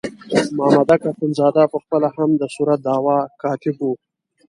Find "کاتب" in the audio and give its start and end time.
3.41-3.75